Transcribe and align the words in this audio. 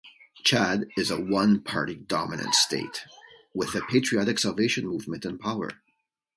Chad 0.43 0.87
is 0.97 1.11
a 1.11 1.21
one 1.21 1.61
party 1.61 1.93
dominant 1.93 2.55
state 2.55 3.05
with 3.53 3.73
the 3.73 3.83
Patriotic 3.87 4.39
Salvation 4.39 4.87
Movement 4.87 5.25
in 5.25 5.37
power. 5.37 5.69